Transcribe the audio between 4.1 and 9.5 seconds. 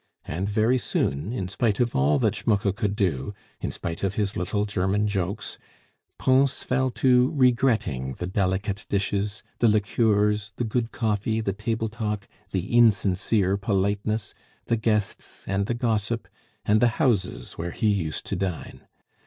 his little German jokes, Pons fell to regretting the delicate dishes,